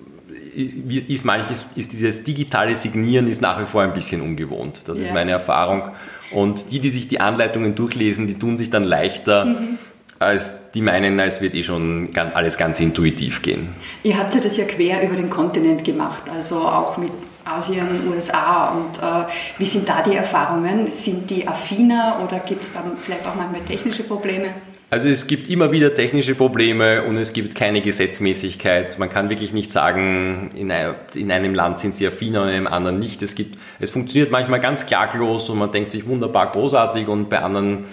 ist 0.56 1.24
manches, 1.24 1.66
ist 1.76 1.94
dieses 1.94 2.24
digitale 2.24 2.76
Signieren 2.76 3.28
ist 3.28 3.42
nach 3.42 3.62
wie 3.62 3.66
vor 3.66 3.84
ein 3.84 3.94
bisschen 3.94 4.22
ungewohnt. 4.22 4.88
Das 4.88 4.98
ja. 4.98 5.06
ist 5.06 5.14
meine 5.14 5.30
Erfahrung. 5.30 5.90
Und 6.32 6.72
die, 6.72 6.80
die 6.80 6.90
sich 6.90 7.08
die 7.08 7.20
Anleitungen 7.20 7.76
durchlesen, 7.76 8.26
die 8.26 8.40
tun 8.40 8.58
sich 8.58 8.72
dann 8.72 8.84
leichter, 8.84 9.46
mhm. 9.46 9.78
als 10.18 10.72
die 10.72 10.82
meinen, 10.82 11.20
es 11.20 11.42
wird 11.42 11.54
eh 11.54 11.64
schon 11.64 12.10
alles 12.16 12.58
ganz 12.58 12.80
intuitiv 12.80 13.44
gehen. 13.44 13.70
Ihr 14.02 14.18
habt 14.18 14.34
ja 14.34 14.42
das 14.42 14.58
ja 14.58 14.66
quer 14.66 15.04
über 15.04 15.16
den 15.16 15.30
Kontinent 15.30 15.84
gemacht, 15.84 16.24
also 16.36 16.58
auch 16.58 16.98
mit 16.98 17.12
Asien, 17.46 18.12
USA 18.12 18.70
und 18.70 18.98
äh, 18.98 19.32
wie 19.60 19.66
sind 19.66 19.88
da 19.88 20.02
die 20.02 20.16
Erfahrungen? 20.16 20.92
Sind 20.92 21.30
die 21.30 21.48
affiner 21.48 22.20
oder 22.26 22.40
gibt 22.40 22.64
es 22.64 22.74
dann 22.74 22.98
vielleicht 23.00 23.28
auch 23.28 23.36
manchmal 23.36 23.62
technische 23.62 24.04
Probleme? 24.04 24.50
Also 24.90 25.10
es 25.10 25.28
gibt 25.28 25.50
immer 25.50 25.74
wieder 25.74 25.94
technische 25.94 26.34
Probleme 26.34 27.04
und 27.04 27.18
es 27.18 27.34
gibt 27.34 27.56
keine 27.56 27.82
Gesetzmäßigkeit. 27.82 28.98
Man 28.98 29.10
kann 29.10 29.30
wirklich 29.30 29.52
nicht 29.52 29.74
sagen, 29.74 30.52
in 30.56 31.32
einem 31.32 31.54
Land 31.54 31.82
sind 31.82 31.98
sie 31.98 32.08
affiner 32.08 32.44
und 32.44 32.48
in 32.48 32.56
einem 32.56 32.68
anderen 32.68 32.98
nicht. 32.98 33.22
Es, 33.22 33.36
gibt, 33.36 33.58
es 33.80 33.92
funktioniert 33.92 34.32
manchmal 34.32 34.62
ganz 34.62 34.86
klaglos 34.86 35.50
und 35.50 35.58
man 35.58 35.74
denkt 35.74 35.92
sich 35.92 36.08
wunderbar 36.08 36.52
großartig 36.52 37.10
und 37.10 37.30
bei 37.30 37.40
anderen, 37.40 37.84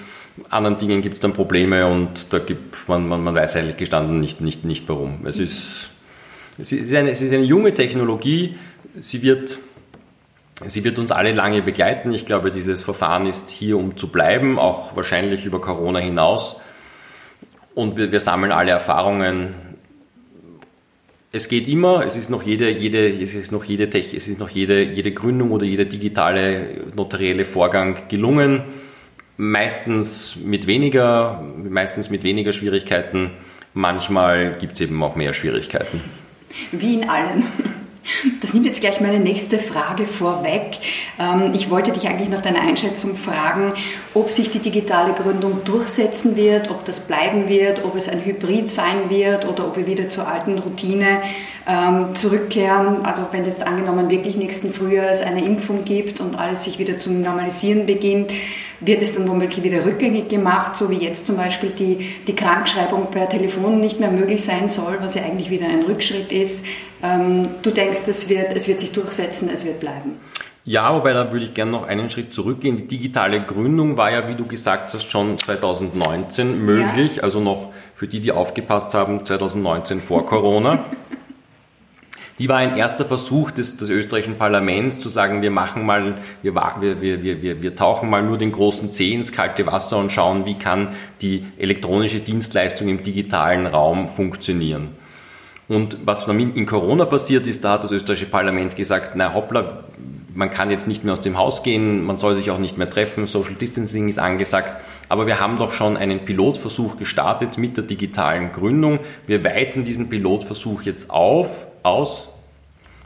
anderen 0.50 0.78
Dingen 0.78 1.02
gibt 1.02 1.16
es 1.16 1.20
dann 1.20 1.32
Probleme 1.32 1.84
und 1.88 2.32
da 2.32 2.38
gibt 2.38 2.88
man, 2.88 3.08
man, 3.08 3.24
man 3.24 3.34
weiß 3.34 3.56
eigentlich 3.56 3.76
gestanden 3.76 4.20
nicht, 4.20 4.40
nicht, 4.40 4.64
nicht 4.64 4.88
warum. 4.88 5.26
Es 5.26 5.40
ist, 5.40 5.90
es 6.58 6.70
ist, 6.70 6.94
eine, 6.94 7.10
es 7.10 7.20
ist 7.20 7.32
eine 7.32 7.42
junge 7.42 7.74
Technologie, 7.74 8.54
sie 8.96 9.20
wird, 9.22 9.58
sie 10.64 10.84
wird 10.84 11.00
uns 11.00 11.10
alle 11.10 11.32
lange 11.32 11.60
begleiten. 11.60 12.14
Ich 12.14 12.24
glaube, 12.24 12.52
dieses 12.52 12.82
Verfahren 12.82 13.26
ist 13.26 13.50
hier, 13.50 13.78
um 13.78 13.96
zu 13.96 14.12
bleiben, 14.12 14.60
auch 14.60 14.94
wahrscheinlich 14.94 15.44
über 15.44 15.60
Corona 15.60 15.98
hinaus. 15.98 16.60
Und 17.74 17.96
wir, 17.96 18.12
wir 18.12 18.20
sammeln 18.20 18.52
alle 18.52 18.70
Erfahrungen. 18.70 19.54
es 21.32 21.48
geht 21.48 21.66
immer, 21.66 22.04
es 22.06 22.14
ist 22.14 22.30
noch 22.30 22.44
jede, 22.44 22.70
jede, 22.70 23.08
es 23.08 23.34
ist 23.34 23.50
noch 23.50 23.64
jede 23.64 23.90
Tech, 23.90 24.14
es 24.14 24.28
ist 24.28 24.38
noch 24.38 24.48
jede, 24.48 24.82
jede 24.82 25.12
Gründung 25.12 25.50
oder 25.50 25.64
jeder 25.66 25.84
digitale 25.84 26.84
notarielle 26.94 27.44
Vorgang 27.44 28.08
gelungen. 28.08 28.62
Meistens 29.36 30.36
mit 30.36 30.68
weniger, 30.68 31.42
meistens 31.68 32.08
mit 32.08 32.22
weniger 32.22 32.52
Schwierigkeiten. 32.52 33.32
Manchmal 33.72 34.56
gibt 34.58 34.74
es 34.74 34.82
eben 34.82 35.02
auch 35.02 35.16
mehr 35.16 35.32
Schwierigkeiten. 35.32 36.00
Wie 36.70 36.94
in 36.94 37.08
allen. 37.08 37.44
Das 38.40 38.52
nimmt 38.52 38.66
jetzt 38.66 38.80
gleich 38.80 39.00
meine 39.00 39.18
nächste 39.18 39.58
Frage 39.58 40.06
vorweg. 40.06 40.78
Ähm, 41.18 41.52
ich 41.54 41.70
wollte 41.70 41.92
dich 41.92 42.06
eigentlich 42.06 42.28
nach 42.28 42.42
deiner 42.42 42.60
Einschätzung 42.60 43.16
fragen, 43.16 43.72
ob 44.12 44.30
sich 44.30 44.50
die 44.50 44.58
digitale 44.58 45.14
Gründung 45.14 45.64
durchsetzen 45.64 46.36
wird, 46.36 46.70
ob 46.70 46.84
das 46.84 47.00
bleiben 47.00 47.48
wird, 47.48 47.84
ob 47.84 47.96
es 47.96 48.08
ein 48.08 48.24
Hybrid 48.24 48.68
sein 48.68 49.08
wird 49.08 49.46
oder 49.46 49.66
ob 49.66 49.76
wir 49.76 49.86
wieder 49.86 50.10
zur 50.10 50.28
alten 50.28 50.58
Routine 50.58 51.22
ähm, 51.66 52.14
zurückkehren. 52.14 53.04
Also 53.04 53.22
wenn 53.32 53.46
jetzt 53.46 53.66
angenommen 53.66 54.10
wirklich 54.10 54.36
nächsten 54.36 54.72
Frühjahr 54.72 55.10
es 55.10 55.22
eine 55.22 55.44
Impfung 55.44 55.84
gibt 55.84 56.20
und 56.20 56.34
alles 56.34 56.64
sich 56.64 56.78
wieder 56.78 56.98
zu 56.98 57.10
normalisieren 57.10 57.86
beginnt, 57.86 58.30
wird 58.80 59.02
es 59.02 59.14
dann 59.14 59.28
womöglich 59.28 59.62
wieder 59.62 59.84
rückgängig 59.84 60.28
gemacht, 60.28 60.76
so 60.76 60.90
wie 60.90 60.96
jetzt 60.96 61.26
zum 61.26 61.36
Beispiel 61.36 61.70
die, 61.70 62.10
die 62.26 62.34
Krankschreibung 62.34 63.10
per 63.10 63.28
Telefon 63.28 63.80
nicht 63.80 64.00
mehr 64.00 64.10
möglich 64.10 64.42
sein 64.42 64.68
soll, 64.68 64.98
was 65.00 65.14
ja 65.14 65.22
eigentlich 65.22 65.50
wieder 65.50 65.66
ein 65.66 65.82
Rückschritt 65.82 66.32
ist. 66.32 66.64
Ähm, 67.02 67.48
du 67.62 67.70
denkst, 67.70 68.02
es 68.06 68.28
wird, 68.28 68.54
es 68.54 68.68
wird 68.68 68.80
sich 68.80 68.92
durchsetzen, 68.92 69.48
es 69.52 69.64
wird 69.64 69.80
bleiben. 69.80 70.16
Ja, 70.66 70.94
wobei 70.94 71.12
da 71.12 71.30
würde 71.30 71.44
ich 71.44 71.52
gerne 71.52 71.72
noch 71.72 71.86
einen 71.86 72.08
Schritt 72.08 72.32
zurückgehen. 72.32 72.76
Die 72.76 72.86
digitale 72.86 73.42
Gründung 73.42 73.98
war 73.98 74.10
ja, 74.10 74.28
wie 74.28 74.34
du 74.34 74.46
gesagt 74.46 74.94
hast, 74.94 75.10
schon 75.10 75.36
2019 75.36 76.64
möglich, 76.64 77.16
ja. 77.16 77.22
also 77.22 77.38
noch 77.38 77.70
für 77.94 78.08
die, 78.08 78.20
die 78.20 78.32
aufgepasst 78.32 78.94
haben, 78.94 79.26
2019 79.26 80.00
vor 80.00 80.24
Corona. 80.26 80.84
Die 82.38 82.48
war 82.48 82.56
ein 82.56 82.76
erster 82.76 83.04
Versuch 83.04 83.52
des, 83.52 83.76
des 83.76 83.88
österreichischen 83.88 84.38
Parlaments 84.38 84.98
zu 84.98 85.08
sagen, 85.08 85.40
wir 85.40 85.52
machen 85.52 85.86
mal, 85.86 86.18
wir, 86.42 86.54
wir, 86.54 87.00
wir, 87.00 87.42
wir, 87.42 87.62
wir 87.62 87.76
tauchen 87.76 88.10
mal 88.10 88.24
nur 88.24 88.38
den 88.38 88.50
großen 88.50 88.92
Zeh 88.92 89.12
ins 89.12 89.30
kalte 89.30 89.66
Wasser 89.66 89.98
und 89.98 90.10
schauen, 90.10 90.44
wie 90.44 90.58
kann 90.58 90.96
die 91.22 91.46
elektronische 91.58 92.18
Dienstleistung 92.18 92.88
im 92.88 93.04
digitalen 93.04 93.66
Raum 93.66 94.08
funktionieren. 94.08 94.88
Und 95.68 95.98
was 96.04 96.26
in 96.26 96.66
Corona 96.66 97.04
passiert 97.04 97.46
ist, 97.46 97.64
da 97.64 97.72
hat 97.72 97.84
das 97.84 97.92
österreichische 97.92 98.30
Parlament 98.30 98.74
gesagt, 98.74 99.12
na 99.14 99.32
hoppla, 99.32 99.84
man 100.34 100.50
kann 100.50 100.70
jetzt 100.70 100.88
nicht 100.88 101.04
mehr 101.04 101.12
aus 101.12 101.20
dem 101.20 101.38
Haus 101.38 101.62
gehen, 101.62 102.04
man 102.04 102.18
soll 102.18 102.34
sich 102.34 102.50
auch 102.50 102.58
nicht 102.58 102.76
mehr 102.76 102.90
treffen, 102.90 103.28
Social 103.28 103.54
Distancing 103.54 104.08
ist 104.08 104.18
angesagt, 104.18 104.74
aber 105.08 105.26
wir 105.28 105.38
haben 105.38 105.56
doch 105.56 105.70
schon 105.70 105.96
einen 105.96 106.24
Pilotversuch 106.24 106.96
gestartet 106.96 107.56
mit 107.56 107.76
der 107.76 107.84
digitalen 107.84 108.50
Gründung. 108.52 108.98
Wir 109.26 109.44
weiten 109.44 109.84
diesen 109.84 110.08
Pilotversuch 110.08 110.82
jetzt 110.82 111.10
auf, 111.10 111.66
aus, 111.84 112.32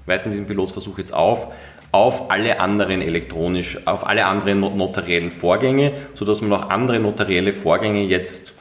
weiten 0.07 0.31
diesen 0.31 0.47
Pilotversuch 0.47 0.99
jetzt 0.99 1.13
auf 1.13 1.49
auf 1.91 2.31
alle 2.31 2.61
anderen 2.61 3.01
elektronisch, 3.01 3.79
auf 3.87 4.07
alle 4.07 4.27
anderen 4.27 4.61
notariellen 4.61 5.31
Vorgänge, 5.31 5.93
sodass 6.15 6.43
man 6.43 6.53
auch 6.53 6.71
andere 6.71 7.01
notarielle 7.01 7.53
Vorgänge 7.53 8.03
jetzt 8.03 8.53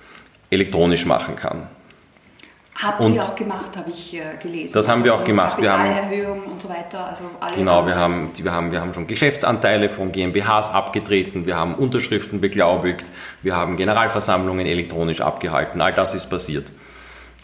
elektronisch 0.49 1.05
machen 1.05 1.35
kann. 1.35 1.67
Habt 2.81 3.03
ihr 3.03 3.23
auch 3.23 3.35
gemacht, 3.35 3.75
habe 3.75 3.89
ich 3.89 4.13
äh, 4.13 4.37
gelesen. 4.39 4.71
Das 4.71 4.87
haben 4.87 5.03
wir 5.03 5.15
auch 5.15 5.23
gemacht. 5.23 5.59
Wir 5.59 5.73
haben 5.73 5.85
Erhöhung 5.91 6.43
und 6.43 6.61
so 6.61 6.69
weiter. 6.69 7.07
Also 7.07 7.23
genau, 7.55 7.87
wir 7.87 7.95
haben, 7.95 8.29
wir, 8.37 8.51
haben, 8.51 8.71
wir 8.71 8.79
haben 8.79 8.93
schon 8.93 9.07
Geschäftsanteile 9.07 9.89
von 9.89 10.11
GmbHs 10.11 10.69
abgetreten, 10.69 11.47
wir 11.47 11.57
haben 11.57 11.73
Unterschriften 11.73 12.39
beglaubigt, 12.39 13.07
wir 13.41 13.55
haben 13.55 13.77
Generalversammlungen 13.77 14.67
elektronisch 14.67 15.21
abgehalten. 15.21 15.81
All 15.81 15.91
das 15.91 16.13
ist 16.13 16.27
passiert. 16.27 16.71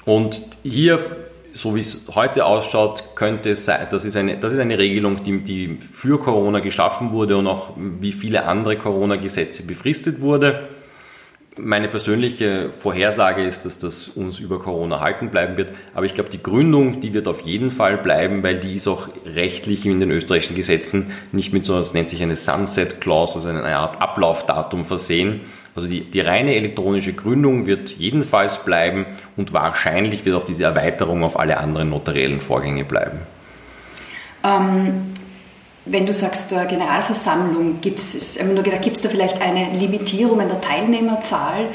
Und 0.06 0.39
hier, 0.62 1.32
so 1.53 1.75
wie 1.75 1.81
es 1.81 2.03
heute 2.13 2.45
ausschaut, 2.45 3.15
könnte 3.15 3.51
es 3.51 3.65
sein, 3.65 3.88
das 3.91 4.05
ist 4.05 4.17
eine, 4.17 4.38
das 4.38 4.53
ist 4.53 4.60
eine 4.60 4.77
Regelung, 4.77 5.24
die, 5.24 5.39
die 5.43 5.77
für 5.79 6.19
Corona 6.19 6.60
geschaffen 6.60 7.12
wurde 7.12 7.38
und 7.38 7.48
auch 7.48 7.72
wie 7.77 8.12
viele 8.12 8.45
andere 8.45 8.75
Corona-Gesetze 8.75 9.63
befristet 9.63 10.19
wurde 10.22 10.69
meine 11.57 11.88
persönliche 11.88 12.72
Vorhersage 12.72 13.43
ist, 13.43 13.65
dass 13.65 13.77
das 13.77 14.07
uns 14.10 14.39
über 14.39 14.60
Corona 14.60 15.00
halten 15.00 15.29
bleiben 15.29 15.57
wird. 15.57 15.69
Aber 15.93 16.05
ich 16.05 16.15
glaube, 16.15 16.29
die 16.29 16.41
Gründung, 16.41 17.01
die 17.01 17.13
wird 17.13 17.27
auf 17.27 17.41
jeden 17.41 17.72
Fall 17.72 17.98
bleiben, 17.98 18.43
weil 18.43 18.60
die 18.60 18.75
ist 18.75 18.88
auch 18.88 19.07
rechtlich 19.25 19.86
in 19.86 20.00
den 20.00 20.12
österreichischen 20.12 20.55
Gesetzen 20.55 21.12
nicht 21.31 21.53
mit 21.53 21.65
so, 21.65 21.77
das 21.77 21.93
nennt 21.93 22.10
sich 22.10 22.22
eine 22.24 22.36
Sunset 22.36 23.01
Clause, 23.01 23.36
also 23.36 23.50
eine 23.50 23.63
Art 23.75 24.01
Ablaufdatum 24.01 24.86
versehen. 24.86 25.41
Also 25.75 25.88
die, 25.88 26.01
die 26.01 26.19
reine 26.19 26.55
elektronische 26.55 27.13
Gründung 27.13 27.65
wird 27.65 27.89
jedenfalls 27.89 28.63
bleiben 28.63 29.05
und 29.38 29.53
wahrscheinlich 29.53 30.25
wird 30.25 30.36
auch 30.36 30.45
diese 30.45 30.63
Erweiterung 30.65 31.24
auf 31.24 31.39
alle 31.39 31.57
anderen 31.57 31.89
notariellen 31.89 32.41
Vorgänge 32.41 32.86
bleiben. 32.86 33.19
Ähm, 34.43 35.13
wenn 35.86 36.06
du 36.06 36.13
sagst 36.13 36.52
äh, 36.52 36.66
Generalversammlung, 36.66 37.82
gibt 37.82 38.00
es 38.00 38.38
da 38.38 39.10
vielleicht 39.10 39.42
eine 39.42 39.70
Limitierung 39.78 40.40
an 40.40 40.50
der 40.50 40.62
Teilnehmerzahl 40.62 41.66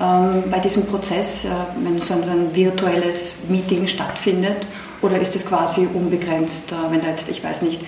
ähm, 0.00 0.44
bei 0.50 0.58
diesem 0.58 0.86
Prozess, 0.86 1.44
äh, 1.44 1.48
wenn 1.82 2.00
so 2.00 2.14
ein, 2.14 2.54
virtuelles 2.54 3.34
Meeting 3.48 3.86
stattfindet? 3.86 4.66
Oder 5.02 5.20
ist 5.20 5.36
es 5.36 5.46
quasi 5.46 5.86
unbegrenzt, 5.92 6.72
äh, 6.72 6.74
wenn 6.90 7.02
da 7.02 7.08
jetzt, 7.08 7.28
ich 7.28 7.44
weiß 7.44 7.62
nicht, 7.62 7.82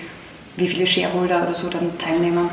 wie 0.57 0.67
viele 0.67 0.85
Shareholder 0.85 1.43
oder 1.43 1.55
so 1.55 1.69
dann 1.69 1.97
Teilnehmer? 1.97 2.49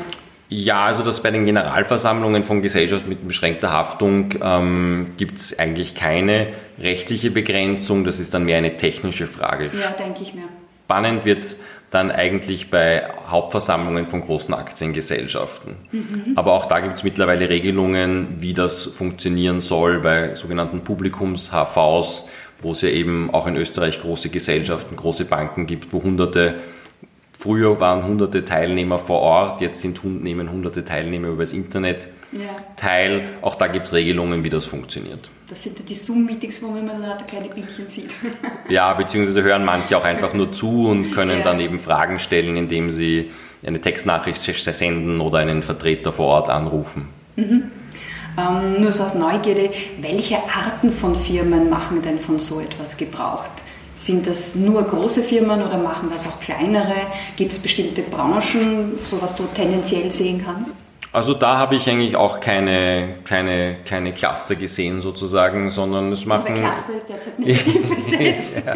Ja, 0.48 0.86
also 0.86 1.04
das 1.04 1.22
bei 1.22 1.30
den 1.30 1.46
Generalversammlungen 1.46 2.42
von 2.42 2.60
Gesellschaft 2.60 3.06
mit 3.06 3.26
beschränkter 3.26 3.70
Haftung 3.70 4.34
ähm, 4.42 5.12
gibt 5.16 5.38
es 5.38 5.58
eigentlich 5.58 5.94
keine 5.94 6.48
rechtliche 6.80 7.30
Begrenzung. 7.30 8.04
Das 8.04 8.18
ist 8.18 8.34
dann 8.34 8.46
mehr 8.46 8.58
eine 8.58 8.76
technische 8.76 9.28
Frage. 9.28 9.66
Ja, 9.66 9.90
denke 9.90 10.22
ich 10.22 10.34
mir. 10.34 10.44
Spannend 10.86 11.24
wird 11.24 11.38
es 11.38 11.60
dann 11.90 12.12
eigentlich 12.12 12.70
bei 12.70 13.08
Hauptversammlungen 13.28 14.06
von 14.06 14.20
großen 14.20 14.54
Aktiengesellschaften. 14.54 15.74
Mhm. 15.90 16.32
Aber 16.36 16.52
auch 16.52 16.66
da 16.66 16.80
gibt 16.80 16.96
es 16.96 17.02
mittlerweile 17.02 17.48
Regelungen, 17.48 18.36
wie 18.38 18.54
das 18.54 18.84
funktionieren 18.84 19.60
soll 19.60 19.98
bei 19.98 20.36
sogenannten 20.36 20.80
Publikums-HVs, 20.80 22.28
wo 22.62 22.72
es 22.72 22.82
ja 22.82 22.90
eben 22.90 23.34
auch 23.34 23.46
in 23.46 23.56
Österreich 23.56 24.00
große 24.00 24.28
Gesellschaften, 24.28 24.94
große 24.94 25.24
Banken 25.24 25.66
gibt, 25.66 25.92
wo 25.92 26.02
hunderte 26.02 26.54
Früher 27.40 27.80
waren 27.80 28.04
hunderte 28.04 28.44
Teilnehmer 28.44 28.98
vor 28.98 29.20
Ort, 29.20 29.62
jetzt 29.62 29.80
sind, 29.80 30.04
nehmen 30.04 30.52
hunderte 30.52 30.84
Teilnehmer 30.84 31.28
über 31.28 31.42
das 31.42 31.54
Internet. 31.54 32.06
Teil. 32.76 33.30
Auch 33.42 33.54
da 33.54 33.66
gibt 33.66 33.86
es 33.86 33.92
Regelungen, 33.92 34.44
wie 34.44 34.50
das 34.50 34.64
funktioniert. 34.64 35.30
Das 35.48 35.62
sind 35.62 35.88
die 35.88 35.94
Zoom-Meetings, 35.94 36.62
wo 36.62 36.68
man 36.68 36.86
da 37.02 37.18
kleine 37.26 37.48
Bildchen 37.48 37.88
sieht. 37.88 38.10
ja, 38.68 38.92
beziehungsweise 38.94 39.42
hören 39.42 39.64
manche 39.64 39.98
auch 39.98 40.04
einfach 40.04 40.32
nur 40.32 40.52
zu 40.52 40.88
und 40.88 41.10
können 41.10 41.38
ja. 41.38 41.44
dann 41.44 41.58
eben 41.60 41.80
Fragen 41.80 42.18
stellen, 42.18 42.56
indem 42.56 42.90
sie 42.90 43.32
eine 43.66 43.80
Textnachricht 43.80 44.42
senden 44.42 45.20
oder 45.20 45.38
einen 45.38 45.62
Vertreter 45.62 46.12
vor 46.12 46.26
Ort 46.26 46.50
anrufen. 46.50 47.08
Mhm. 47.36 47.64
Ähm, 48.38 48.76
nur 48.80 48.92
so 48.92 49.02
aus 49.02 49.14
Neugierde, 49.14 49.70
welche 50.00 50.36
Arten 50.36 50.92
von 50.92 51.16
Firmen 51.16 51.68
machen 51.68 52.00
denn 52.02 52.20
von 52.20 52.38
so 52.38 52.60
etwas 52.60 52.96
Gebrauch? 52.96 53.44
Sind 53.96 54.26
das 54.26 54.54
nur 54.54 54.82
große 54.82 55.22
Firmen 55.22 55.62
oder 55.62 55.76
machen 55.76 56.08
das 56.10 56.26
auch 56.26 56.40
kleinere? 56.40 56.94
Gibt 57.36 57.52
es 57.52 57.58
bestimmte 57.58 58.02
Branchen, 58.02 58.98
so 59.10 59.20
was 59.20 59.34
du 59.34 59.44
tendenziell 59.54 60.10
sehen 60.10 60.42
kannst? 60.44 60.78
Also 61.12 61.34
da 61.34 61.58
habe 61.58 61.74
ich 61.74 61.88
eigentlich 61.88 62.14
auch 62.14 62.40
keine, 62.40 63.16
keine, 63.24 63.76
keine 63.84 64.12
Cluster 64.12 64.54
gesehen 64.54 65.00
sozusagen, 65.00 65.70
sondern 65.70 66.12
es 66.12 66.24
machen... 66.24 66.54
Der 66.54 66.64
Cluster 66.64 66.96
ist 66.96 67.08
derzeit 67.08 67.38
negativ 67.38 67.94
besetzt. 67.96 68.62
ja. 68.64 68.74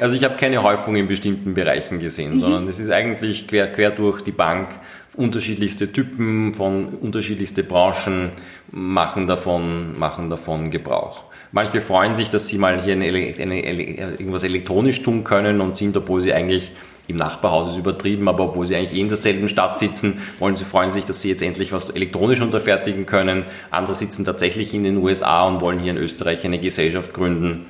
Also 0.00 0.16
ich 0.16 0.24
habe 0.24 0.36
keine 0.36 0.62
Häufung 0.62 0.96
in 0.96 1.06
bestimmten 1.06 1.54
Bereichen 1.54 2.00
gesehen, 2.00 2.34
mhm. 2.34 2.40
sondern 2.40 2.68
es 2.68 2.78
ist 2.78 2.90
eigentlich 2.90 3.46
quer, 3.46 3.68
quer 3.68 3.90
durch 3.90 4.22
die 4.22 4.32
Bank 4.32 4.68
unterschiedlichste 5.14 5.92
Typen 5.92 6.54
von 6.54 6.88
unterschiedlichste 6.88 7.62
Branchen 7.62 8.32
machen 8.70 9.26
davon, 9.26 9.98
machen 9.98 10.28
davon 10.28 10.70
Gebrauch. 10.70 11.24
Manche 11.52 11.82
freuen 11.82 12.16
sich, 12.16 12.30
dass 12.30 12.48
sie 12.48 12.56
mal 12.58 12.82
hier 12.82 12.94
eine, 12.94 13.06
eine, 13.06 13.36
eine, 13.38 14.12
irgendwas 14.12 14.42
elektronisch 14.42 15.02
tun 15.02 15.22
können 15.22 15.60
und 15.60 15.76
sind, 15.76 15.96
obwohl 15.96 16.22
sie 16.22 16.32
eigentlich 16.32 16.72
im 17.12 17.18
Nachbarhaus 17.18 17.68
ist 17.68 17.78
übertrieben, 17.78 18.28
aber 18.28 18.44
obwohl 18.44 18.66
sie 18.66 18.74
eigentlich 18.74 18.98
eh 18.98 19.00
in 19.00 19.08
derselben 19.08 19.48
Stadt 19.48 19.78
sitzen, 19.78 20.22
wollen 20.38 20.56
sie 20.56 20.64
freuen 20.64 20.90
sich, 20.90 21.04
dass 21.04 21.22
sie 21.22 21.28
jetzt 21.28 21.42
endlich 21.42 21.72
was 21.72 21.90
elektronisch 21.90 22.40
unterfertigen 22.40 23.06
können. 23.06 23.44
Andere 23.70 23.94
sitzen 23.94 24.24
tatsächlich 24.24 24.74
in 24.74 24.84
den 24.84 24.96
USA 24.96 25.46
und 25.46 25.60
wollen 25.60 25.78
hier 25.78 25.92
in 25.92 25.98
Österreich 25.98 26.44
eine 26.44 26.58
Gesellschaft 26.58 27.12
gründen 27.12 27.66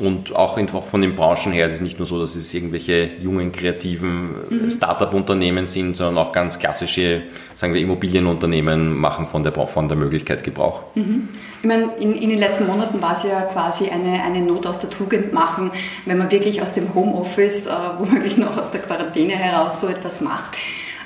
und 0.00 0.34
auch 0.34 0.58
von 0.58 1.00
den 1.02 1.14
Branchen 1.14 1.52
her 1.52 1.66
ist 1.66 1.74
es 1.74 1.80
nicht 1.80 1.98
nur 1.98 2.06
so, 2.06 2.18
dass 2.18 2.34
es 2.34 2.52
irgendwelche 2.52 3.10
jungen, 3.22 3.52
kreativen 3.52 4.64
mhm. 4.64 4.70
Start-up-Unternehmen 4.70 5.66
sind, 5.66 5.96
sondern 5.96 6.18
auch 6.18 6.32
ganz 6.32 6.58
klassische, 6.58 7.22
sagen 7.54 7.74
wir, 7.74 7.80
Immobilienunternehmen 7.80 8.92
machen 8.92 9.24
von 9.26 9.44
der, 9.44 9.52
von 9.52 9.86
der 9.86 9.96
Möglichkeit 9.96 10.42
Gebrauch. 10.42 10.82
Mhm. 10.96 11.28
Ich 11.62 11.68
meine, 11.68 11.90
in, 12.00 12.12
in, 12.16 12.28
den 12.28 12.40
letzten 12.40 12.66
Monaten 12.66 13.00
war 13.00 13.12
es 13.12 13.22
ja 13.22 13.42
quasi 13.42 13.88
eine, 13.88 14.20
eine 14.24 14.40
Not 14.40 14.66
aus 14.66 14.80
der 14.80 14.90
Tugend 14.90 15.32
machen, 15.32 15.70
wenn 16.06 16.18
man 16.18 16.28
wirklich 16.32 16.60
aus 16.60 16.72
dem 16.72 16.92
Homeoffice, 16.92 17.68
äh, 17.68 17.70
womöglich 17.98 18.36
noch 18.36 18.56
aus 18.56 18.72
der 18.72 18.80
Quarantäne 18.80 19.34
heraus 19.34 19.80
so 19.80 19.86
etwas 19.86 20.20
macht. 20.20 20.56